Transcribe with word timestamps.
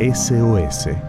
SOS. 0.00 1.07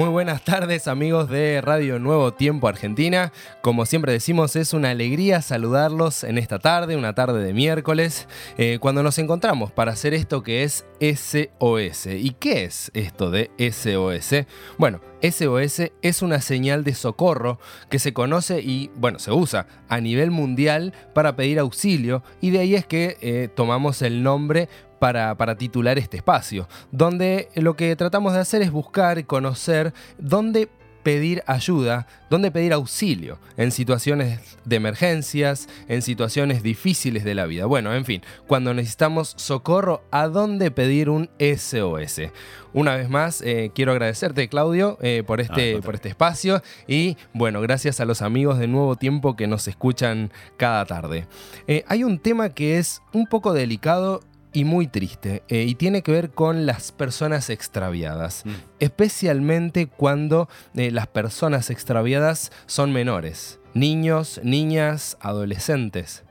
Muy 0.00 0.08
buenas 0.08 0.42
tardes 0.42 0.88
amigos 0.88 1.28
de 1.28 1.60
Radio 1.60 1.98
Nuevo 1.98 2.32
Tiempo 2.32 2.68
Argentina. 2.68 3.34
Como 3.60 3.84
siempre 3.84 4.14
decimos, 4.14 4.56
es 4.56 4.72
una 4.72 4.88
alegría 4.88 5.42
saludarlos 5.42 6.24
en 6.24 6.38
esta 6.38 6.58
tarde, 6.58 6.96
una 6.96 7.14
tarde 7.14 7.44
de 7.44 7.52
miércoles, 7.52 8.26
eh, 8.56 8.78
cuando 8.80 9.02
nos 9.02 9.18
encontramos 9.18 9.72
para 9.72 9.92
hacer 9.92 10.14
esto 10.14 10.42
que 10.42 10.62
es 10.62 10.86
SOS. 11.00 12.06
¿Y 12.06 12.30
qué 12.30 12.64
es 12.64 12.90
esto 12.94 13.30
de 13.30 13.50
SOS? 13.58 14.46
Bueno, 14.78 15.02
SOS 15.20 15.92
es 16.00 16.22
una 16.22 16.40
señal 16.40 16.82
de 16.82 16.94
socorro 16.94 17.58
que 17.90 17.98
se 17.98 18.14
conoce 18.14 18.62
y, 18.62 18.90
bueno, 18.96 19.18
se 19.18 19.32
usa 19.32 19.66
a 19.90 20.00
nivel 20.00 20.30
mundial 20.30 20.94
para 21.12 21.36
pedir 21.36 21.58
auxilio 21.58 22.22
y 22.40 22.52
de 22.52 22.60
ahí 22.60 22.74
es 22.74 22.86
que 22.86 23.18
eh, 23.20 23.50
tomamos 23.54 24.00
el 24.00 24.22
nombre 24.22 24.70
para, 25.00 25.34
para, 25.36 25.56
titular 25.56 25.98
este 25.98 26.18
espacio, 26.18 26.68
donde 26.92 27.48
lo 27.56 27.74
que 27.74 27.96
tratamos 27.96 28.34
de 28.34 28.38
hacer 28.38 28.62
es 28.62 28.70
buscar 28.70 29.18
y 29.18 29.24
conocer 29.24 29.92
dónde 30.18 30.68
pedir 31.02 31.42
ayuda, 31.46 32.06
dónde 32.28 32.50
pedir 32.50 32.72
auxilio 32.72 33.38
en 33.56 33.72
situaciones 33.72 34.58
de 34.64 34.76
emergencias, 34.76 35.68
en 35.88 36.02
situaciones 36.02 36.62
difíciles 36.62 37.24
de 37.24 37.34
la 37.34 37.46
vida. 37.46 37.66
Bueno, 37.66 37.94
en 37.94 38.04
fin, 38.04 38.22
cuando 38.46 38.74
necesitamos 38.74 39.34
socorro, 39.36 40.02
¿a 40.10 40.28
dónde 40.28 40.70
pedir 40.70 41.08
un 41.08 41.30
SOS? 41.38 42.30
Una 42.72 42.94
vez 42.94 43.08
más, 43.08 43.42
eh, 43.42 43.72
quiero 43.74 43.92
agradecerte, 43.92 44.48
Claudio, 44.48 44.98
eh, 45.00 45.24
por, 45.26 45.40
este, 45.40 45.80
por 45.82 45.94
este 45.94 46.08
espacio 46.08 46.62
y, 46.86 47.16
bueno, 47.32 47.60
gracias 47.60 48.00
a 48.00 48.04
los 48.04 48.22
amigos 48.22 48.58
de 48.58 48.68
Nuevo 48.68 48.96
Tiempo 48.96 49.34
que 49.34 49.48
nos 49.48 49.66
escuchan 49.66 50.30
cada 50.56 50.84
tarde. 50.84 51.26
Eh, 51.66 51.84
hay 51.88 52.04
un 52.04 52.18
tema 52.18 52.50
que 52.50 52.78
es 52.78 53.02
un 53.12 53.26
poco 53.26 53.52
delicado 53.52 54.20
y 54.52 54.64
muy 54.64 54.86
triste 54.86 55.42
eh, 55.48 55.64
y 55.64 55.74
tiene 55.74 56.02
que 56.02 56.12
ver 56.12 56.30
con 56.30 56.66
las 56.66 56.92
personas 56.92 57.50
extraviadas, 57.50 58.44
mm. 58.44 58.50
especialmente 58.80 59.86
cuando 59.86 60.48
eh, 60.74 60.90
las 60.90 61.06
personas 61.06 61.70
extraviadas 61.70 62.52
son 62.66 62.92
menores, 62.92 63.60
niños, 63.74 64.40
niñas, 64.42 65.16
adolescentes. 65.20 66.24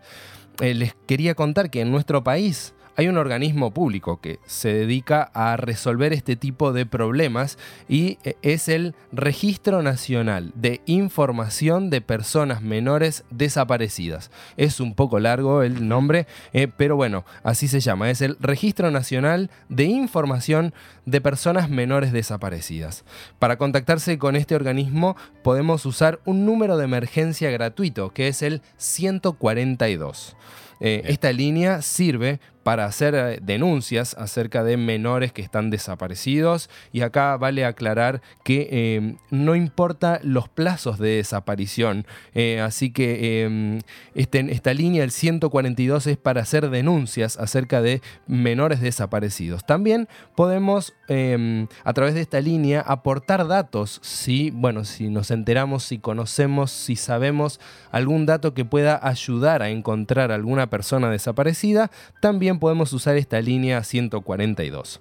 Eh, 0.60 0.74
les 0.74 0.94
quería 1.08 1.36
contar 1.36 1.70
que 1.70 1.82
en 1.82 1.92
nuestro 1.92 2.24
país 2.24 2.74
hay 3.00 3.08
un 3.08 3.18
organismo 3.18 3.72
público 3.72 4.20
que 4.20 4.40
se 4.46 4.74
dedica 4.74 5.32
a 5.34 5.56
resolver 5.56 6.12
este 6.12 6.36
tipo 6.36 6.74
de 6.74 6.86
problemas 6.86 7.58
y 7.88 8.18
eh, 8.26 8.36
es 8.42 8.68
el 8.68 8.94
Registro 9.14 9.82
Nacional 9.82 10.52
de 10.54 10.82
Información 10.86 11.90
de 11.90 12.02
Personas 12.02 12.62
Menores 12.62 13.24
Desaparecidas. 13.30 14.32
Es 14.58 14.82
un 14.82 14.96
poco 14.96 15.22
largo 15.22 15.64
el 15.64 15.88
nombre, 15.88 16.28
eh, 16.52 16.68
pero 16.68 16.98
bueno, 16.98 17.24
así 17.42 17.70
se 17.70 17.80
llama. 17.80 18.10
Es 18.10 18.20
el 18.20 18.36
Registro 18.42 18.92
Nacional 18.92 19.50
de 19.70 19.86
Información 19.86 20.74
de 21.06 21.22
Personas 21.22 21.70
Menores 21.70 22.12
Desaparecidas. 22.12 23.06
Para 23.40 23.58
contactarse 23.58 24.18
con 24.18 24.36
este 24.36 24.56
organismo 24.56 25.16
podemos 25.42 25.86
usar 25.86 26.20
un 26.26 26.46
número 26.46 26.76
de 26.76 26.84
emergencia 26.84 27.50
gratuito 27.50 28.10
que 28.10 28.28
es 28.28 28.42
el 28.42 28.62
142. 28.76 30.36
Eh, 30.80 31.04
esta 31.06 31.32
línea 31.32 31.82
sirve 31.82 32.40
para 32.64 32.86
hacer 32.86 33.16
eh, 33.16 33.40
denuncias 33.42 34.16
acerca 34.18 34.64
de 34.64 34.78
menores 34.78 35.32
que 35.32 35.42
están 35.42 35.70
desaparecidos. 35.70 36.70
Y 36.92 37.02
acá 37.02 37.38
vale 37.38 37.66
aclarar 37.66 38.22
que 38.44 38.96
em, 38.96 39.18
no 39.30 39.56
importa 39.56 40.20
los 40.24 40.50
plazos 40.50 41.00
de 41.00 41.18
desaparición, 41.18 42.06
eh, 42.34 42.60
así 42.62 42.92
que 42.92 43.80
este, 44.14 44.52
esta 44.52 44.74
línea, 44.74 45.04
el 45.04 45.12
142, 45.12 46.08
es 46.08 46.18
para 46.18 46.42
hacer 46.42 46.70
denuncias 46.70 47.38
acerca 47.38 47.82
de 47.82 48.02
menores 48.28 48.82
desaparecidos. 48.82 49.66
También 49.66 50.08
podemos 50.36 50.94
em, 51.08 51.68
a 51.84 51.94
través 51.94 52.14
de 52.14 52.22
esta 52.22 52.42
línea 52.42 52.82
aportar 52.82 53.48
datos, 53.48 54.00
si, 54.04 54.52
bueno, 54.52 54.86
si 54.86 55.10
nos 55.10 55.32
enteramos, 55.32 55.84
si 55.84 56.00
conocemos, 56.00 56.72
si 56.72 56.96
sabemos 56.96 57.60
algún 57.92 58.26
dato 58.26 58.54
que 58.54 58.66
pueda 58.66 59.00
ayudar 59.02 59.62
a 59.62 59.70
encontrar 59.70 60.32
a 60.32 60.36
alguna 60.36 60.70
persona 60.70 61.10
desaparecida, 61.10 61.92
también 62.22 62.49
podemos 62.58 62.92
usar 62.94 63.18
esta 63.18 63.40
línea 63.42 63.84
142 63.84 65.00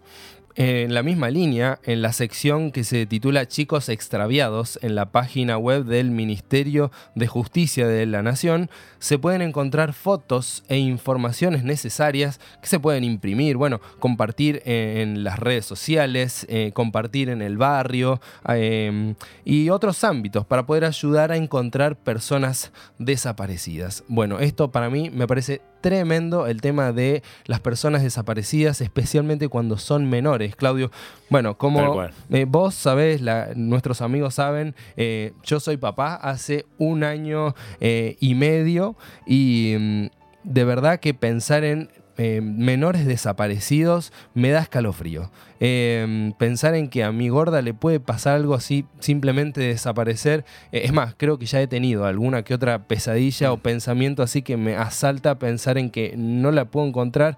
en 0.59 0.93
la 0.93 1.05
misma 1.05 1.31
línea, 1.31 1.79
en 1.85 2.03
la 2.03 2.13
sección 2.13 2.73
que 2.73 2.83
se 2.83 3.07
titula 3.07 3.47
Chicos 3.47 3.89
extraviados, 3.89 4.77
en 4.83 4.97
la 4.97 5.13
página 5.13 5.57
web 5.57 5.85
del 5.85 6.11
Ministerio 6.11 6.91
de 7.15 7.29
Justicia 7.29 7.87
de 7.87 8.07
la 8.07 8.25
Nación, 8.25 8.69
se 8.99 9.21
pueden 9.21 9.41
encontrar 9.41 9.93
fotos 9.93 10.65
e 10.67 10.77
informaciones 10.77 11.63
necesarias 11.63 12.41
que 12.61 12.67
se 12.67 12.81
pueden 12.81 13.05
imprimir, 13.05 13.57
bueno, 13.57 13.81
compartir 14.01 14.61
en 14.65 15.23
las 15.23 15.39
redes 15.39 15.65
sociales, 15.65 16.45
eh, 16.49 16.73
compartir 16.75 17.29
en 17.29 17.41
el 17.41 17.57
barrio 17.57 18.21
em, 18.49 19.15
y 19.45 19.71
otros 19.71 20.03
ámbitos 20.03 20.45
para 20.45 20.67
poder 20.67 20.85
ayudar 20.85 21.31
a 21.31 21.37
encontrar 21.37 21.95
personas 21.95 22.73
desaparecidas. 22.99 24.03
Bueno, 24.09 24.41
esto 24.41 24.73
para 24.73 24.91
mí 24.91 25.09
me 25.09 25.29
parece 25.29 25.61
tremendo 25.81 26.47
el 26.47 26.61
tema 26.61 26.93
de 26.93 27.23
las 27.47 27.61
personas 27.61 28.03
desaparecidas, 28.03 28.81
especialmente 28.81 29.49
cuando 29.49 29.77
son 29.79 30.09
menores. 30.09 30.57
Claudio, 30.57 30.91
bueno, 31.31 31.57
como 31.57 32.03
eh, 32.31 32.47
vos 32.49 32.75
sabés, 32.75 33.23
nuestros 33.57 34.01
amigos 34.01 34.35
saben, 34.35 34.75
eh, 34.97 35.33
yo 35.45 35.61
soy 35.61 35.77
papá 35.77 36.15
hace 36.15 36.67
un 36.79 37.05
año 37.05 37.55
eh, 37.81 38.17
y 38.21 38.35
medio 38.35 38.97
y 39.27 39.77
mm, 39.79 40.07
de 40.45 40.65
verdad 40.65 41.01
que 41.01 41.15
pensar 41.15 41.65
en 41.65 41.91
menores 42.19 43.07
desaparecidos 43.07 44.13
me 44.35 44.51
da 44.51 44.61
escalofrío. 44.61 45.31
Em, 45.61 46.33
pensar 46.35 46.75
en 46.75 46.89
que 46.89 47.03
a 47.03 47.11
mi 47.11 47.29
gorda 47.31 47.63
le 47.63 47.75
puede 47.75 47.99
pasar 47.99 48.37
algo 48.37 48.55
así, 48.55 48.85
simplemente 49.01 49.61
desaparecer. 49.61 50.45
Eh, 50.71 50.83
es 50.85 50.93
más, 50.93 51.15
creo 51.17 51.39
que 51.39 51.47
ya 51.47 51.61
he 51.61 51.67
tenido 51.67 52.05
alguna 52.05 52.43
que 52.43 52.55
otra 52.55 52.87
pesadilla 52.87 53.53
o 53.53 53.59
pensamiento 53.59 54.23
así 54.23 54.43
que 54.43 54.57
me 54.57 54.77
asalta 54.77 55.39
pensar 55.39 55.79
en 55.79 55.91
que 55.91 56.15
no 56.17 56.53
la 56.53 56.67
puedo 56.67 56.87
encontrar. 56.87 57.37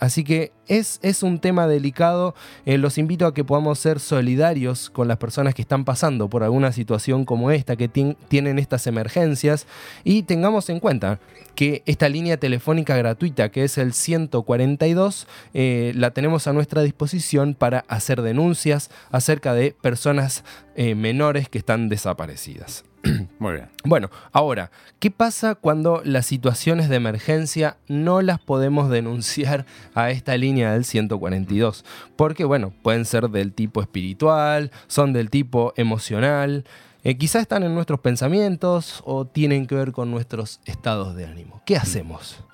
Así 0.00 0.24
que 0.24 0.52
es, 0.68 1.00
es, 1.02 1.22
un 1.22 1.38
tema 1.38 1.66
delicado. 1.66 2.34
Eh, 2.64 2.78
los 2.78 2.98
invito 2.98 3.26
a 3.26 3.34
que 3.34 3.44
podamos 3.44 3.78
ser 3.78 4.00
solidarios 4.00 4.90
con 4.90 5.08
las 5.08 5.18
personas 5.18 5.54
que 5.54 5.62
están 5.62 5.84
pasando 5.84 6.28
por 6.28 6.42
alguna 6.42 6.72
situación 6.72 7.24
como 7.24 7.50
esta, 7.50 7.76
que 7.76 7.88
tienen 7.88 8.58
estas 8.58 8.86
emergencias 8.86 9.66
y 10.04 10.22
tengamos 10.22 10.68
en 10.70 10.80
cuenta 10.80 11.18
que 11.54 11.82
esta 11.86 12.08
línea 12.08 12.36
telefónica 12.36 12.96
gratuita 12.96 13.50
que 13.50 13.61
es 13.64 13.78
el 13.78 13.92
142 13.92 15.26
eh, 15.54 15.92
la 15.94 16.12
tenemos 16.12 16.46
a 16.46 16.52
nuestra 16.52 16.82
disposición 16.82 17.54
para 17.54 17.84
hacer 17.88 18.22
denuncias 18.22 18.90
acerca 19.10 19.54
de 19.54 19.74
personas 19.80 20.44
eh, 20.76 20.94
menores 20.94 21.48
que 21.48 21.58
están 21.58 21.88
desaparecidas. 21.88 22.84
Muy 23.38 23.54
bien. 23.54 23.68
Bueno, 23.84 24.10
ahora, 24.32 24.70
¿qué 25.00 25.10
pasa 25.10 25.54
cuando 25.54 26.02
las 26.04 26.26
situaciones 26.26 26.88
de 26.88 26.96
emergencia 26.96 27.76
no 27.88 28.22
las 28.22 28.38
podemos 28.38 28.90
denunciar 28.90 29.66
a 29.94 30.10
esta 30.10 30.36
línea 30.36 30.72
del 30.72 30.84
142? 30.84 31.84
Porque, 32.16 32.44
bueno, 32.44 32.72
pueden 32.82 33.04
ser 33.04 33.28
del 33.30 33.52
tipo 33.52 33.80
espiritual, 33.82 34.70
son 34.86 35.12
del 35.12 35.30
tipo 35.30 35.72
emocional, 35.76 36.64
eh, 37.04 37.18
quizás 37.18 37.42
están 37.42 37.64
en 37.64 37.74
nuestros 37.74 37.98
pensamientos 37.98 39.02
o 39.04 39.26
tienen 39.26 39.66
que 39.66 39.74
ver 39.74 39.90
con 39.90 40.10
nuestros 40.10 40.60
estados 40.64 41.16
de 41.16 41.26
ánimo. 41.26 41.60
¿Qué 41.66 41.76
hacemos? 41.76 42.44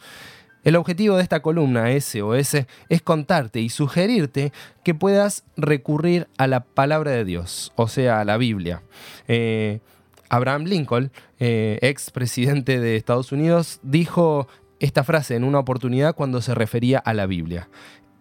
El 0.69 0.77
objetivo 0.77 1.17
de 1.17 1.23
esta 1.23 1.41
columna 1.41 1.99
SOS 1.99 2.67
es 2.91 3.01
contarte 3.03 3.59
y 3.59 3.71
sugerirte 3.71 4.53
que 4.85 4.95
puedas 4.95 5.45
recurrir 5.57 6.29
a 6.37 6.47
la 6.47 6.61
palabra 6.61 7.13
de 7.13 7.25
Dios, 7.25 7.73
o 7.75 7.89
sea, 7.89 8.21
a 8.21 8.25
la 8.27 8.37
Biblia. 8.37 8.83
Eh, 9.29 9.81
Abraham 10.29 10.65
Lincoln, 10.65 11.11
eh, 11.39 11.79
ex 11.81 12.11
presidente 12.11 12.81
de 12.81 12.97
Estados 12.97 13.33
Unidos, 13.33 13.81
dijo 13.83 14.47
esta 14.79 15.05
frase 15.05 15.37
en 15.37 15.45
una 15.45 15.59
oportunidad 15.59 16.15
cuando 16.15 16.43
se 16.43 16.55
refería 16.55 16.99
a 16.99 17.15
la 17.15 17.25
Biblia. 17.25 17.71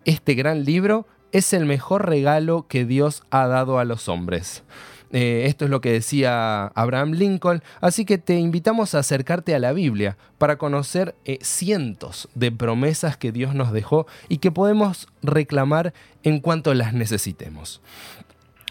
Este 0.06 0.33
gran 0.33 0.63
libro 0.63 1.06
es 1.33 1.51
el 1.51 1.66
mejor 1.66 2.07
regalo 2.07 2.66
que 2.69 2.86
Dios 2.86 3.24
ha 3.30 3.45
dado 3.48 3.77
a 3.77 3.83
los 3.83 4.07
hombres. 4.07 4.63
Eh, 5.12 5.44
esto 5.45 5.65
es 5.65 5.71
lo 5.71 5.81
que 5.81 5.92
decía 5.92 6.68
Abraham 6.68 7.12
Lincoln. 7.12 7.63
Así 7.81 8.06
que 8.06 8.18
te 8.18 8.36
invitamos 8.36 8.95
a 8.95 9.00
acercarte 9.00 9.56
a 9.56 9.59
la 9.59 9.74
Biblia 9.74 10.18
para 10.38 10.57
conocer 10.57 11.15
eh, 11.25 11.39
cientos 11.42 12.30
de 12.36 12.51
promesas 12.51 13.18
que 13.18 13.31
Dios 13.31 13.56
nos 13.56 13.71
dejó 13.71 14.07
y 14.30 14.38
que 14.38 14.51
podemos 14.51 15.07
reclamar 15.21 15.94
en 16.24 16.39
cuanto 16.39 16.74
las 16.74 16.94
necesitemos. 16.94 17.81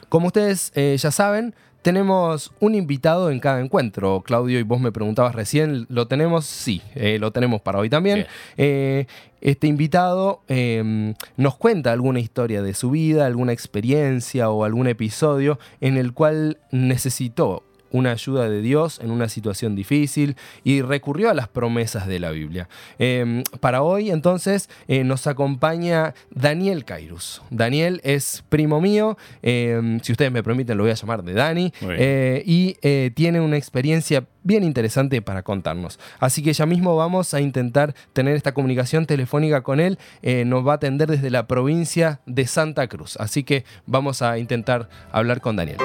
Como 0.08 0.28
ustedes 0.28 0.72
eh, 0.74 0.96
ya 0.98 1.10
saben, 1.10 1.54
tenemos 1.86 2.50
un 2.58 2.74
invitado 2.74 3.30
en 3.30 3.38
cada 3.38 3.60
encuentro, 3.60 4.20
Claudio, 4.22 4.58
y 4.58 4.64
vos 4.64 4.80
me 4.80 4.90
preguntabas 4.90 5.36
recién, 5.36 5.86
¿lo 5.88 6.08
tenemos? 6.08 6.44
Sí, 6.44 6.82
eh, 6.96 7.18
lo 7.20 7.30
tenemos 7.30 7.60
para 7.60 7.78
hoy 7.78 7.88
también. 7.88 8.26
Eh, 8.56 9.06
este 9.40 9.68
invitado 9.68 10.40
em, 10.48 11.14
nos 11.36 11.56
cuenta 11.56 11.92
alguna 11.92 12.18
historia 12.18 12.60
de 12.60 12.74
su 12.74 12.90
vida, 12.90 13.24
alguna 13.24 13.52
experiencia 13.52 14.50
o 14.50 14.64
algún 14.64 14.88
episodio 14.88 15.60
en 15.80 15.96
el 15.96 16.12
cual 16.12 16.58
necesitó 16.72 17.62
una 17.90 18.12
ayuda 18.12 18.48
de 18.48 18.60
Dios 18.62 19.00
en 19.02 19.10
una 19.10 19.28
situación 19.28 19.74
difícil 19.74 20.36
y 20.64 20.82
recurrió 20.82 21.30
a 21.30 21.34
las 21.34 21.48
promesas 21.48 22.06
de 22.06 22.18
la 22.18 22.30
Biblia. 22.30 22.68
Em, 22.98 23.42
para 23.60 23.82
hoy 23.82 24.10
entonces 24.10 24.68
eh, 24.88 25.04
nos 25.04 25.26
acompaña 25.26 26.14
Daniel 26.30 26.84
Cairus. 26.84 27.42
Daniel 27.50 28.00
es 28.04 28.44
primo 28.48 28.80
mío, 28.80 29.16
em, 29.42 30.00
si 30.00 30.12
ustedes 30.12 30.32
me 30.32 30.42
permiten 30.42 30.76
lo 30.76 30.84
voy 30.84 30.92
a 30.92 30.94
llamar 30.94 31.22
de 31.22 31.32
Dani, 31.32 31.72
eh, 31.82 32.42
y 32.44 32.76
eh, 32.82 33.10
tiene 33.14 33.40
una 33.40 33.56
experiencia 33.56 34.26
bien 34.42 34.62
interesante 34.62 35.22
para 35.22 35.42
contarnos. 35.42 35.98
Así 36.20 36.42
que 36.42 36.52
ya 36.52 36.66
mismo 36.66 36.96
vamos 36.96 37.34
a 37.34 37.40
intentar 37.40 37.94
tener 38.12 38.36
esta 38.36 38.52
comunicación 38.52 39.06
telefónica 39.06 39.62
con 39.62 39.80
él. 39.80 39.98
nos 40.22 40.66
va 40.66 40.72
a 40.72 40.74
atender 40.76 41.08
desde 41.08 41.30
la 41.30 41.46
provincia 41.46 42.20
de 42.26 42.46
Santa 42.46 42.86
Cruz. 42.86 43.16
Así 43.16 43.42
que 43.42 43.64
vamos 43.86 44.22
a 44.22 44.38
intentar 44.38 44.88
hablar 45.10 45.40
con 45.40 45.56
Daniel. 45.56 45.78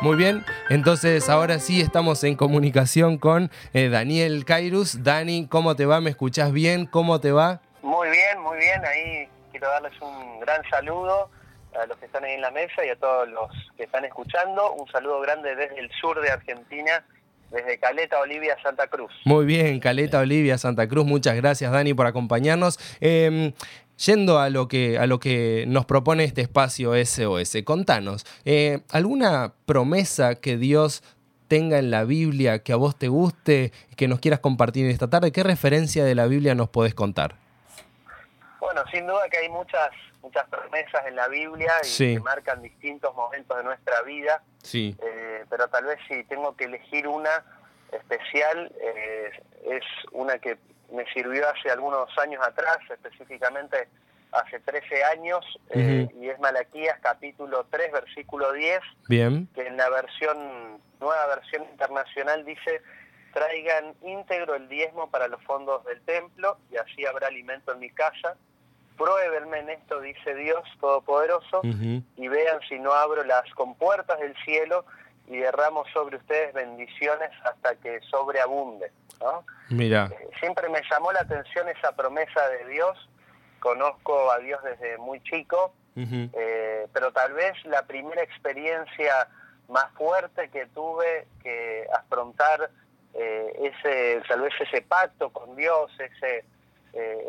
Muy 0.00 0.16
bien, 0.16 0.44
entonces 0.70 1.28
ahora 1.28 1.58
sí 1.58 1.80
estamos 1.80 2.22
en 2.22 2.36
comunicación 2.36 3.18
con 3.18 3.50
eh, 3.74 3.88
Daniel 3.88 4.44
Cairus. 4.44 5.02
Dani, 5.02 5.48
¿cómo 5.48 5.74
te 5.74 5.86
va? 5.86 6.00
¿Me 6.00 6.10
escuchás 6.10 6.52
bien? 6.52 6.86
¿Cómo 6.86 7.20
te 7.20 7.32
va? 7.32 7.60
Muy 7.82 8.08
bien, 8.08 8.40
muy 8.40 8.58
bien. 8.58 8.80
Ahí 8.84 9.28
quiero 9.50 9.68
darles 9.68 9.92
un 10.00 10.38
gran 10.38 10.62
saludo 10.70 11.28
a 11.76 11.84
los 11.86 11.98
que 11.98 12.06
están 12.06 12.22
ahí 12.22 12.34
en 12.34 12.42
la 12.42 12.52
mesa 12.52 12.86
y 12.86 12.90
a 12.90 12.96
todos 12.96 13.28
los 13.28 13.50
que 13.76 13.82
están 13.84 14.04
escuchando. 14.04 14.72
Un 14.74 14.86
saludo 14.92 15.20
grande 15.20 15.56
desde 15.56 15.80
el 15.80 15.90
sur 16.00 16.20
de 16.20 16.30
Argentina, 16.30 17.04
desde 17.50 17.80
Caleta, 17.80 18.20
Olivia, 18.20 18.56
Santa 18.62 18.86
Cruz. 18.86 19.10
Muy 19.24 19.46
bien, 19.46 19.80
Caleta, 19.80 20.20
Olivia, 20.20 20.58
Santa 20.58 20.86
Cruz. 20.86 21.06
Muchas 21.06 21.34
gracias, 21.34 21.72
Dani, 21.72 21.92
por 21.92 22.06
acompañarnos. 22.06 22.78
Em, 23.00 23.52
Yendo 24.06 24.38
a 24.38 24.48
lo 24.48 24.68
que, 24.68 24.96
a 24.96 25.06
lo 25.06 25.18
que 25.18 25.64
nos 25.66 25.84
propone 25.84 26.22
este 26.22 26.40
espacio 26.40 26.92
SOS, 27.04 27.56
contanos, 27.64 28.24
eh, 28.44 28.80
¿alguna 28.90 29.54
promesa 29.66 30.36
que 30.36 30.56
Dios 30.56 31.02
tenga 31.48 31.78
en 31.78 31.90
la 31.90 32.04
Biblia 32.04 32.60
que 32.60 32.72
a 32.72 32.76
vos 32.76 32.96
te 32.96 33.08
guste, 33.08 33.72
que 33.96 34.06
nos 34.06 34.20
quieras 34.20 34.38
compartir 34.38 34.86
esta 34.86 35.10
tarde? 35.10 35.32
¿Qué 35.32 35.42
referencia 35.42 36.04
de 36.04 36.14
la 36.14 36.26
Biblia 36.26 36.54
nos 36.54 36.68
podés 36.68 36.94
contar? 36.94 37.34
Bueno, 38.60 38.82
sin 38.92 39.06
duda 39.06 39.28
que 39.30 39.38
hay 39.38 39.48
muchas, 39.48 39.90
muchas 40.22 40.46
promesas 40.48 41.06
en 41.06 41.16
la 41.16 41.26
Biblia 41.26 41.72
y 41.82 41.96
que 41.96 42.20
marcan 42.20 42.62
distintos 42.62 43.12
momentos 43.16 43.56
de 43.56 43.64
nuestra 43.64 44.02
vida. 44.02 44.42
Sí. 44.62 44.96
Eh, 45.02 45.44
pero 45.50 45.66
tal 45.68 45.86
vez 45.86 45.98
si 46.06 46.22
tengo 46.24 46.54
que 46.54 46.64
elegir 46.64 47.08
una 47.08 47.44
especial, 47.90 48.70
eh, 48.80 49.30
es 49.70 49.84
una 50.12 50.38
que 50.38 50.58
me 50.92 51.04
sirvió 51.12 51.48
hace 51.48 51.70
algunos 51.70 52.08
años 52.18 52.44
atrás, 52.46 52.78
específicamente 52.90 53.88
hace 54.32 54.60
13 54.60 55.04
años, 55.04 55.44
eh, 55.70 56.08
y 56.20 56.28
es 56.28 56.38
Malaquías 56.38 56.98
capítulo 57.00 57.66
3, 57.70 57.92
versículo 57.92 58.52
10, 58.52 58.80
Bien. 59.08 59.48
que 59.54 59.66
en 59.66 59.76
la 59.76 59.88
versión, 59.88 60.80
nueva 61.00 61.26
versión 61.26 61.64
internacional 61.64 62.44
dice, 62.44 62.82
traigan 63.32 63.94
íntegro 64.02 64.54
el 64.54 64.68
diezmo 64.68 65.10
para 65.10 65.28
los 65.28 65.42
fondos 65.44 65.84
del 65.84 66.00
templo, 66.02 66.58
y 66.70 66.76
así 66.76 67.06
habrá 67.06 67.28
alimento 67.28 67.72
en 67.72 67.78
mi 67.78 67.90
casa. 67.90 68.36
Pruébenme 68.96 69.60
en 69.60 69.70
esto, 69.70 70.00
dice 70.00 70.34
Dios 70.34 70.62
Todopoderoso, 70.80 71.60
y 71.62 72.28
vean 72.28 72.60
si 72.68 72.78
no 72.78 72.92
abro 72.92 73.24
las 73.24 73.48
compuertas 73.54 74.18
del 74.18 74.34
cielo 74.44 74.84
y 75.28 75.36
derramo 75.36 75.84
sobre 75.92 76.16
ustedes 76.16 76.54
bendiciones 76.54 77.30
hasta 77.44 77.74
que 77.76 78.00
sobreabunde. 78.10 78.90
Mira. 79.68 80.10
Eh, 80.12 80.28
siempre 80.40 80.68
me 80.68 80.80
llamó 80.90 81.12
la 81.12 81.20
atención 81.20 81.68
esa 81.68 81.92
promesa 81.94 82.48
de 82.48 82.66
Dios. 82.68 83.08
Conozco 83.60 84.30
a 84.30 84.38
Dios 84.38 84.62
desde 84.62 84.96
muy 84.98 85.20
chico, 85.22 85.74
eh, 85.96 86.86
pero 86.92 87.12
tal 87.12 87.32
vez 87.32 87.52
la 87.64 87.82
primera 87.82 88.22
experiencia 88.22 89.28
más 89.68 89.90
fuerte 89.94 90.48
que 90.50 90.66
tuve 90.66 91.26
que 91.42 91.84
afrontar 91.92 92.70
eh, 93.14 93.72
ese, 93.72 94.22
tal 94.28 94.42
vez 94.42 94.54
ese 94.60 94.80
pacto 94.82 95.30
con 95.30 95.56
Dios, 95.56 95.90
ese 95.98 96.44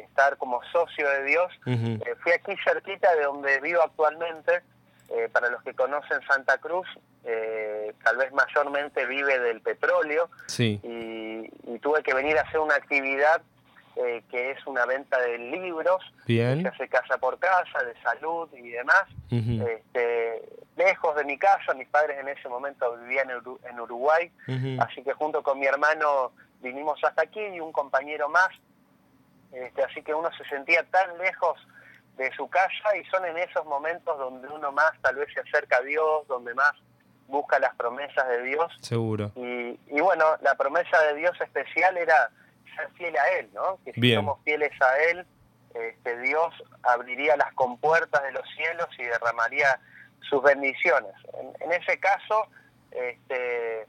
estar 0.01 0.37
como 0.37 0.63
socio 0.71 1.07
de 1.07 1.23
Dios, 1.25 1.51
fui 1.63 2.31
aquí 2.31 2.55
cerquita 2.63 3.13
de 3.15 3.23
donde 3.23 3.59
vivo 3.59 3.81
actualmente. 3.83 4.63
Para 5.31 5.49
los 5.49 5.63
que 5.63 5.73
conocen 5.73 6.21
Santa 6.27 6.57
Cruz, 6.59 6.87
eh, 7.23 7.93
tal 8.03 8.17
vez 8.17 8.31
mayormente 8.31 9.05
vive 9.05 9.39
del 9.39 9.61
petróleo. 9.61 10.29
Y, 10.57 11.49
tuve 11.81 12.03
que 12.03 12.13
venir 12.13 12.37
a 12.37 12.41
hacer 12.41 12.59
una 12.59 12.75
actividad 12.75 13.41
eh, 13.95 14.21
que 14.29 14.51
es 14.51 14.67
una 14.67 14.85
venta 14.85 15.19
de 15.19 15.37
libros, 15.37 16.01
Bien. 16.25 16.57
que 16.57 16.63
se 16.63 16.67
hace 16.69 16.87
casa 16.89 17.17
por 17.17 17.39
casa, 17.39 17.83
de 17.83 17.93
salud 18.01 18.49
y 18.53 18.69
demás, 18.69 19.05
este, 19.31 20.43
lejos 20.75 21.15
de 21.15 21.23
mi 21.23 21.37
casa, 21.37 21.73
mis 21.73 21.87
padres 21.87 22.19
en 22.19 22.27
ese 22.27 22.49
momento 22.49 22.97
vivían 22.97 23.29
en 23.29 23.79
Uruguay, 23.79 24.31
así 24.79 25.03
que 25.03 25.13
junto 25.13 25.41
con 25.41 25.59
mi 25.59 25.65
hermano 25.65 26.33
vinimos 26.61 27.01
hasta 27.03 27.23
aquí 27.23 27.39
y 27.39 27.59
un 27.59 27.71
compañero 27.71 28.27
más, 28.29 28.49
este, 29.53 29.83
así 29.83 30.01
que 30.01 30.13
uno 30.13 30.29
se 30.37 30.43
sentía 30.45 30.83
tan 30.83 31.17
lejos 31.17 31.57
de 32.19 32.31
su 32.35 32.49
casa 32.49 32.97
y 32.97 33.05
son 33.05 33.25
en 33.25 33.37
esos 33.37 33.65
momentos 33.65 34.17
donde 34.17 34.47
uno 34.49 34.71
más 34.73 34.91
tal 35.01 35.15
vez 35.15 35.33
se 35.33 35.39
acerca 35.39 35.77
a 35.77 35.81
Dios, 35.81 36.27
donde 36.27 36.53
más 36.53 36.73
busca 37.27 37.57
las 37.59 37.73
promesas 37.75 38.27
de 38.27 38.43
Dios. 38.43 38.71
Seguro. 38.81 39.31
Y, 39.35 39.79
y, 39.87 40.01
bueno, 40.01 40.25
la 40.41 40.55
promesa 40.55 40.99
de 41.03 41.15
Dios 41.15 41.39
especial 41.39 41.97
era 41.97 42.29
ser 42.75 42.89
fiel 42.91 43.15
a 43.17 43.29
Él, 43.39 43.49
¿no? 43.53 43.79
Que 43.85 43.93
si 43.93 44.15
somos 44.15 44.43
fieles 44.43 44.71
a 44.81 44.97
Él, 45.11 45.25
este, 45.73 46.19
Dios 46.19 46.53
abriría 46.83 47.37
las 47.37 47.53
compuertas 47.53 48.21
de 48.23 48.33
los 48.33 48.43
cielos 48.55 48.87
y 48.97 49.03
derramaría 49.03 49.79
sus 50.21 50.43
bendiciones. 50.43 51.13
En, 51.61 51.71
ese 51.71 51.99
caso, 51.99 52.47
este, 52.91 53.83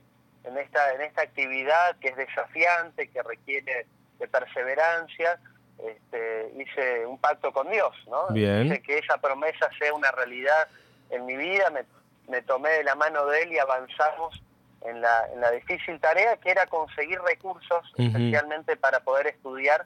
en, 0.45 0.57
esta, 0.57 0.93
en 0.93 1.01
esta 1.01 1.23
actividad 1.23 1.97
que 1.99 2.09
es 2.09 2.15
desafiante, 2.15 3.09
que 3.09 3.21
requiere 3.23 3.87
de 4.19 4.27
perseverancia, 4.27 5.37
este, 5.79 6.53
hice 6.57 7.05
un 7.05 7.17
pacto 7.17 7.51
con 7.51 7.69
Dios, 7.69 7.93
¿no? 8.07 8.27
Bien. 8.29 8.67
Hice 8.67 8.81
que 8.81 8.97
esa 8.97 9.17
promesa 9.17 9.69
sea 9.79 9.93
una 9.93 10.11
realidad 10.11 10.67
en 11.09 11.25
mi 11.25 11.35
vida, 11.35 11.69
me 11.69 11.83
me 12.31 12.41
tomé 12.41 12.69
de 12.69 12.83
la 12.83 12.95
mano 12.95 13.25
de 13.27 13.43
él 13.43 13.51
y 13.51 13.59
avanzamos 13.59 14.41
en 14.85 15.01
la, 15.01 15.27
en 15.31 15.41
la 15.41 15.51
difícil 15.51 15.99
tarea 15.99 16.37
que 16.37 16.49
era 16.49 16.65
conseguir 16.65 17.19
recursos, 17.21 17.93
especialmente 17.97 18.75
para 18.77 19.01
poder 19.01 19.27
estudiar. 19.27 19.85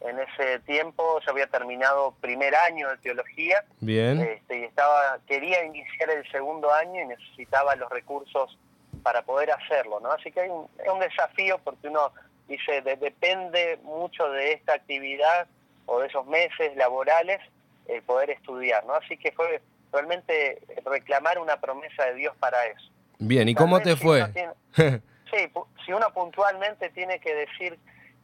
En 0.00 0.16
ese 0.20 0.60
tiempo 0.60 1.18
yo 1.26 1.32
había 1.32 1.48
terminado 1.48 2.14
primer 2.20 2.54
año 2.54 2.88
de 2.88 2.98
teología 2.98 3.64
Bien. 3.80 4.20
Este, 4.20 4.60
y 4.60 4.62
estaba 4.62 5.18
quería 5.26 5.64
iniciar 5.64 6.10
el 6.10 6.30
segundo 6.30 6.72
año 6.72 7.02
y 7.02 7.06
necesitaba 7.06 7.74
los 7.74 7.90
recursos 7.90 8.56
para 9.02 9.22
poder 9.22 9.50
hacerlo, 9.50 9.98
¿no? 9.98 10.12
Así 10.12 10.30
que 10.30 10.42
hay 10.42 10.50
un, 10.50 10.68
es 10.78 10.88
un 10.88 11.00
desafío 11.00 11.58
porque 11.64 11.88
uno 11.88 12.12
dice 12.48 12.82
depende 12.82 13.78
mucho 13.82 14.28
de 14.30 14.52
esta 14.52 14.74
actividad 14.74 15.46
o 15.86 16.00
de 16.00 16.08
esos 16.08 16.26
meses 16.26 16.76
laborales 16.76 17.40
el 17.86 18.02
poder 18.02 18.30
estudiar, 18.30 18.84
¿no? 18.86 18.94
Así 18.94 19.16
que 19.16 19.32
fue 19.32 19.62
realmente 19.92 20.60
reclamar 20.84 21.38
una 21.38 21.60
promesa 21.60 22.04
de 22.06 22.14
Dios 22.14 22.34
para 22.38 22.66
eso. 22.66 22.90
Bien, 23.18 23.48
¿y 23.48 23.54
cómo 23.54 23.80
te 23.80 23.96
fue? 23.96 24.24
sí, 24.76 25.52
si 25.84 25.92
uno 25.92 26.12
puntualmente 26.12 26.90
tiene 26.90 27.18
que 27.20 27.34
decir 27.34 27.78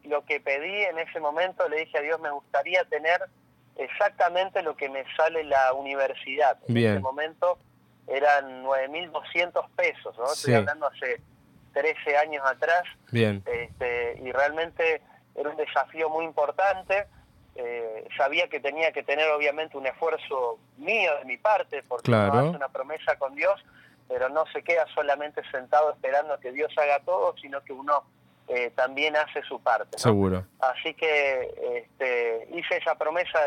lo 0.05 0.25
que 0.25 0.41
pedí 0.41 0.83
en 0.83 0.99
ese 0.99 1.19
momento, 1.21 1.69
le 1.69 1.81
dije 1.81 1.99
a 1.99 2.03
Dios, 2.03 2.21
me 2.21 2.31
gustaría 2.31 2.85
tener 2.85 3.23
exactamente 3.77 4.63
lo 4.63 4.77
que 4.77 4.89
me 4.89 5.05
sale 5.17 5.45
la 5.45 5.73
universidad. 5.73 6.59
En 6.69 6.77
ese 6.77 7.01
momento 7.01 7.59
eran 8.07 8.63
9.200 8.65 9.69
pesos, 9.75 10.17
¿no? 10.19 10.33
Estoy 10.33 10.55
hablando 10.55 10.87
hace 10.87 11.21
13 11.75 12.17
años 12.17 12.43
atrás. 12.47 12.85
Bien. 13.11 13.43
Este, 13.45 14.19
y 14.23 14.33
realmente 14.33 15.03
era 15.35 15.51
un 15.51 15.57
desafío 15.57 16.09
muy 16.09 16.25
importante 16.25 17.07
eh, 17.57 18.09
sabía 18.17 18.49
que 18.49 18.59
tenía 18.59 18.91
que 18.91 19.05
tener 19.05 19.31
obviamente 19.31 19.77
un 19.77 19.87
esfuerzo 19.87 20.59
mío 20.77 21.13
de 21.19 21.25
mi 21.25 21.37
parte, 21.37 21.85
porque 21.85 22.07
claro. 22.07 22.33
uno 22.33 22.49
hace 22.49 22.57
una 22.57 22.69
promesa 22.69 23.17
con 23.17 23.35
Dios, 23.37 23.65
pero 24.09 24.29
no 24.29 24.45
se 24.53 24.63
queda 24.63 24.87
solamente 24.93 25.41
sentado 25.51 25.93
esperando 25.93 26.39
que 26.41 26.51
Dios 26.51 26.77
haga 26.77 26.99
todo, 27.01 27.35
sino 27.41 27.63
que 27.63 27.73
uno 27.73 28.03
eh, 28.49 28.73
también 28.75 29.17
hace 29.17 29.41
su 29.43 29.61
parte. 29.61 29.99
Seguro. 29.99 30.45
Así 30.59 30.95
que 30.95 31.85
este, 31.85 32.49
hice 32.55 32.79
esa 32.79 32.97
promesa 32.97 33.39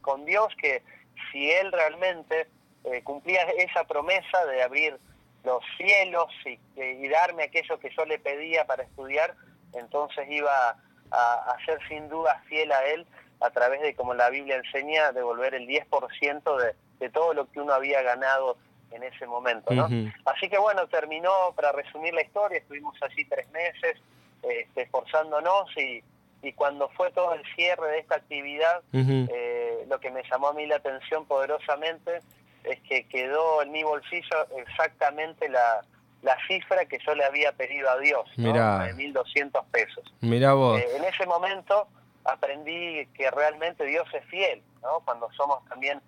con 0.00 0.24
Dios 0.24 0.54
que 0.60 0.82
si 1.30 1.50
Él 1.50 1.70
realmente 1.70 2.48
eh, 2.84 3.02
cumplía 3.02 3.42
esa 3.42 3.84
promesa 3.84 4.46
de 4.46 4.62
abrir 4.62 4.98
los 5.44 5.62
cielos 5.76 6.26
y, 6.44 6.58
y 6.80 7.08
darme 7.08 7.44
aquello 7.44 7.78
que 7.78 7.90
yo 7.96 8.04
le 8.04 8.18
pedía 8.18 8.66
para 8.66 8.82
estudiar, 8.82 9.34
entonces 9.72 10.26
iba 10.30 10.76
a, 11.10 11.32
a 11.50 11.64
ser 11.64 11.78
sin 11.88 12.08
duda 12.08 12.42
fiel 12.48 12.70
a 12.72 12.84
Él 12.86 13.06
a 13.40 13.50
través 13.50 13.80
de, 13.80 13.94
como 13.94 14.14
la 14.14 14.28
Biblia 14.30 14.56
enseña, 14.56 15.12
devolver 15.12 15.54
el 15.54 15.66
10% 15.66 16.56
de, 16.58 16.74
de 16.98 17.10
todo 17.10 17.32
lo 17.32 17.50
que 17.50 17.60
uno 17.60 17.72
había 17.72 18.02
ganado 18.02 18.58
en 18.90 19.02
ese 19.02 19.26
momento, 19.26 19.72
¿no? 19.72 19.88
Así 20.24 20.48
que 20.48 20.58
bueno, 20.58 20.86
terminó, 20.88 21.30
para 21.54 21.72
resumir 21.72 22.12
la 22.12 22.22
historia, 22.22 22.58
estuvimos 22.58 22.94
allí 23.02 23.24
tres 23.24 23.48
meses 23.50 23.96
este, 24.42 24.82
esforzándonos 24.82 25.74
y, 25.76 26.02
y 26.42 26.52
cuando 26.52 26.88
fue 26.90 27.10
todo 27.12 27.34
el 27.34 27.42
cierre 27.54 27.88
de 27.92 27.98
esta 28.00 28.16
actividad, 28.16 28.82
eh, 28.92 29.84
lo 29.88 30.00
que 30.00 30.10
me 30.10 30.22
llamó 30.30 30.48
a 30.48 30.54
mí 30.54 30.66
la 30.66 30.76
atención 30.76 31.24
poderosamente 31.24 32.20
es 32.64 32.80
que 32.82 33.06
quedó 33.08 33.62
en 33.62 33.72
mi 33.72 33.82
bolsillo 33.82 34.46
exactamente 34.56 35.48
la, 35.48 35.84
la 36.22 36.36
cifra 36.46 36.84
que 36.84 36.98
yo 37.04 37.14
le 37.14 37.24
había 37.24 37.52
pedido 37.52 37.90
a 37.90 37.98
Dios, 37.98 38.28
¿no? 38.36 38.52
de 38.52 38.94
1.200 38.94 39.64
pesos. 39.70 40.04
Mira 40.20 40.52
vos. 40.52 40.78
Eh, 40.80 40.96
en 40.96 41.04
ese 41.04 41.26
momento 41.26 41.88
aprendí 42.24 43.06
que 43.14 43.30
realmente 43.30 43.84
Dios 43.84 44.06
es 44.12 44.24
fiel, 44.26 44.62
¿no? 44.82 45.00
cuando 45.04 45.30
somos 45.32 45.64
también 45.66 46.00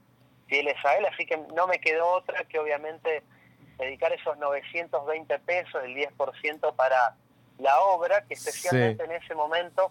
fieles 0.46 0.76
a 0.84 0.96
Él, 0.96 1.06
así 1.06 1.24
que 1.24 1.38
no 1.54 1.66
me 1.66 1.78
quedó 1.78 2.06
otra 2.08 2.44
que 2.44 2.58
obviamente 2.58 3.22
dedicar 3.78 4.12
esos 4.12 4.36
920 4.38 5.38
pesos, 5.40 5.82
el 5.82 5.94
10% 5.94 6.74
para 6.76 7.16
la 7.58 7.80
obra, 7.80 8.24
que 8.26 8.34
especialmente 8.34 9.04
en 9.04 9.12
ese 9.12 9.34
momento 9.34 9.90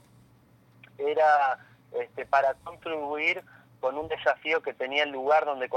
era 0.97 1.57
este, 1.99 2.25
para 2.25 2.53
contribuir 2.63 3.43
con 3.79 3.97
un 3.97 4.07
desafío 4.07 4.61
que 4.61 4.73
tenía 4.73 5.03
el 5.03 5.09
lugar 5.09 5.45
donde 5.45 5.67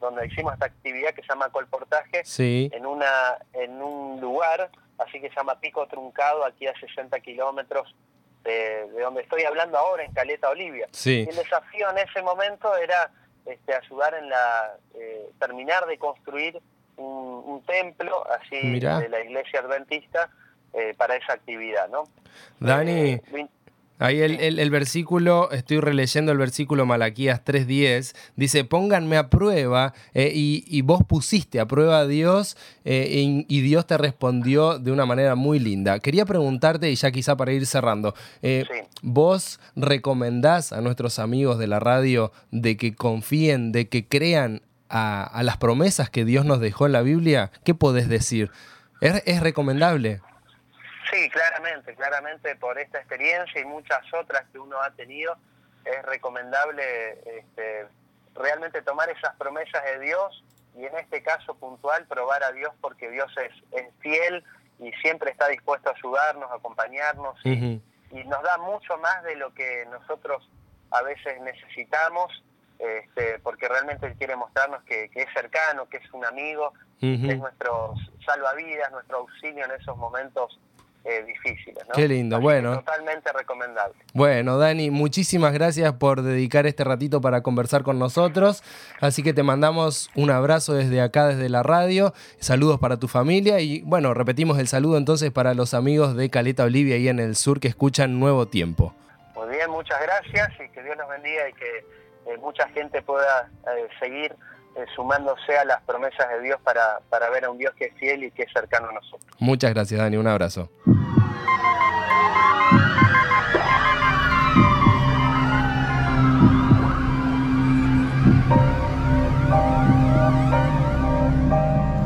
donde 0.00 0.26
hicimos 0.26 0.54
esta 0.54 0.66
actividad 0.66 1.14
que 1.14 1.22
se 1.22 1.28
llama 1.28 1.50
colportaje 1.50 2.22
en 2.38 2.86
una 2.86 3.38
en 3.52 3.82
un 3.82 4.20
lugar 4.20 4.70
así 4.98 5.20
que 5.20 5.28
se 5.28 5.36
llama 5.36 5.60
Pico 5.60 5.86
Truncado 5.86 6.44
aquí 6.44 6.66
a 6.66 6.78
60 6.78 7.18
kilómetros 7.20 7.94
de, 8.44 8.88
donde 9.00 9.22
estoy 9.22 9.44
hablando 9.44 9.78
ahora 9.78 10.04
en 10.04 10.12
Caleta 10.12 10.48
Olivia. 10.48 10.88
El 11.04 11.36
desafío 11.36 11.90
en 11.90 11.98
ese 11.98 12.22
momento 12.22 12.74
era 12.76 13.10
este, 13.44 13.74
ayudar 13.74 14.14
en 14.14 14.28
la 14.28 14.76
eh, 14.94 15.30
terminar 15.38 15.86
de 15.86 15.98
construir 15.98 16.60
un, 16.96 17.62
templo 17.66 18.26
así 18.30 18.80
de 18.80 19.08
la 19.08 19.20
iglesia 19.20 19.60
adventista 19.60 20.28
eh, 20.72 20.94
para 20.96 21.16
esa 21.16 21.34
actividad 21.34 21.88
no 21.88 22.04
Dani. 22.58 23.12
Eh, 23.12 23.48
Ahí 24.00 24.22
el, 24.22 24.70
versículo, 24.70 25.50
estoy 25.50 25.78
releyendo 25.78 26.32
el 26.32 26.38
versículo 26.38 26.86
Malaquías 26.86 27.44
3.10, 27.44 28.16
dice, 28.34 28.64
pónganme 28.64 29.18
a 29.18 29.28
prueba 29.28 29.92
eh, 30.14 30.32
y, 30.34 30.80
vos 30.80 31.02
pusiste 31.06 31.60
a 31.60 31.66
prueba 31.66 31.98
a 31.98 32.06
Dios 32.06 32.56
eh, 32.86 33.44
y, 33.46 33.60
Dios 33.60 33.86
te 33.86 33.98
respondió 33.98 34.78
de 34.78 34.90
una 34.90 35.04
manera 35.04 35.34
muy 35.34 35.58
linda. 35.58 35.98
Quería 35.98 36.24
preguntarte, 36.24 36.90
y 36.90 36.94
ya 36.94 37.10
quizá 37.10 37.36
para 37.36 37.52
ir 37.52 37.66
cerrando, 37.66 38.14
eh, 38.40 38.64
¿vos 39.02 39.60
recomendás 39.76 40.72
a 40.72 40.80
nuestros 40.80 41.18
amigos 41.18 41.58
de 41.58 41.66
la 41.66 41.78
radio 41.78 42.32
de 42.50 42.78
que 42.78 42.94
confíen, 42.94 43.70
de 43.70 43.90
que 43.90 44.08
crean 44.08 44.62
a, 44.88 45.42
las 45.44 45.58
promesas 45.58 46.08
que 46.08 46.24
Dios 46.24 46.46
nos 46.46 46.60
dejó 46.60 46.86
en 46.86 46.92
la 46.92 47.02
Biblia? 47.02 47.50
¿Qué 47.64 47.74
podés 47.74 48.08
decir? 48.08 48.50
es 49.02 49.40
recomendable? 49.40 50.20
Sí, 51.10 51.28
claramente, 51.30 51.94
claramente 51.94 52.56
por 52.56 52.78
esta 52.78 52.98
experiencia 52.98 53.60
y 53.60 53.64
muchas 53.64 54.02
otras 54.14 54.44
que 54.52 54.58
uno 54.58 54.80
ha 54.80 54.90
tenido, 54.92 55.36
es 55.84 56.02
recomendable 56.04 57.18
este, 57.38 57.86
realmente 58.34 58.82
tomar 58.82 59.08
esas 59.10 59.34
promesas 59.36 59.82
de 59.84 60.00
Dios 60.00 60.44
y 60.76 60.84
en 60.84 60.96
este 60.96 61.22
caso 61.22 61.54
puntual 61.54 62.06
probar 62.06 62.44
a 62.44 62.52
Dios 62.52 62.72
porque 62.80 63.10
Dios 63.10 63.32
es, 63.38 63.52
es 63.72 63.88
fiel 64.00 64.44
y 64.78 64.92
siempre 65.02 65.30
está 65.30 65.48
dispuesto 65.48 65.90
a 65.90 65.94
ayudarnos, 65.94 66.50
a 66.50 66.54
acompañarnos 66.54 67.38
y, 67.44 67.80
nos 68.26 68.42
da 68.42 68.58
mucho 68.58 68.98
más 68.98 69.22
de 69.22 69.36
lo 69.36 69.54
que 69.54 69.86
nosotros 69.88 70.48
a 70.90 71.00
veces 71.02 71.40
necesitamos 71.42 72.42
este, 72.78 73.38
porque 73.38 73.68
realmente 73.68 74.06
Él 74.06 74.14
quiere 74.16 74.34
mostrarnos 74.34 74.82
que, 74.82 75.08
es 75.14 75.32
cercano, 75.32 75.88
que 75.88 75.98
es 75.98 76.12
un 76.12 76.24
amigo, 76.24 76.72
que 76.98 77.14
es 77.14 77.38
nuestro 77.38 77.94
salvavidas, 78.24 78.90
nuestro 78.90 79.18
auxilio 79.18 79.64
en 79.64 79.70
esos 79.72 79.96
momentos 79.96 80.58
eh, 81.04 81.24
difíciles. 81.24 81.82
Qué 81.94 82.06
lindo, 82.06 82.40
bueno. 82.40 82.76
Totalmente 82.76 83.32
recomendable. 83.32 83.94
Bueno, 84.12 84.58
Dani, 84.58 84.90
muchísimas 84.90 85.52
gracias 85.52 85.92
por 85.94 86.22
dedicar 86.22 86.66
este 86.66 86.84
ratito 86.84 87.20
para 87.20 87.42
conversar 87.42 87.82
con 87.82 87.98
nosotros. 87.98 88.62
Así 89.00 89.22
que 89.22 89.32
te 89.32 89.42
mandamos 89.42 90.10
un 90.14 90.30
abrazo 90.30 90.74
desde 90.74 91.00
acá, 91.00 91.28
desde 91.28 91.48
la 91.48 91.62
radio. 91.62 92.12
Saludos 92.38 92.78
para 92.78 92.98
tu 92.98 93.08
familia 93.08 93.60
y 93.60 93.80
bueno, 93.82 94.12
repetimos 94.12 94.58
el 94.58 94.68
saludo 94.68 94.98
entonces 94.98 95.30
para 95.30 95.54
los 95.54 95.72
amigos 95.72 96.16
de 96.16 96.28
Caleta 96.28 96.64
Olivia 96.64 96.96
ahí 96.96 97.08
en 97.08 97.18
el 97.18 97.34
sur 97.34 97.60
que 97.60 97.68
escuchan 97.68 98.20
Nuevo 98.20 98.46
Tiempo. 98.46 98.94
Muy 99.34 99.48
bien, 99.48 99.70
muchas 99.70 100.00
gracias 100.02 100.52
y 100.60 100.68
que 100.70 100.82
Dios 100.82 100.96
nos 100.98 101.08
bendiga 101.08 101.48
y 101.48 101.52
que 101.54 101.78
eh, 102.26 102.36
mucha 102.40 102.68
gente 102.68 103.00
pueda 103.02 103.50
eh, 103.66 103.88
seguir 103.98 104.34
eh, 104.76 104.86
sumándose 104.94 105.56
a 105.58 105.64
las 105.64 105.82
promesas 105.82 106.28
de 106.28 106.42
Dios 106.42 106.60
para, 106.62 107.00
para 107.08 107.30
ver 107.30 107.44
a 107.44 107.50
un 107.50 107.58
Dios 107.58 107.72
que 107.74 107.86
es 107.86 107.94
fiel 107.94 108.24
y 108.24 108.30
que 108.30 108.42
es 108.42 108.52
cercano 108.52 108.88
a 108.88 108.92
nosotros. 108.92 109.30
Muchas 109.38 109.72
gracias, 109.74 110.00
Dani. 110.00 110.16
Un 110.16 110.26
abrazo. 110.26 110.70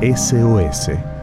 SOS 0.05 1.14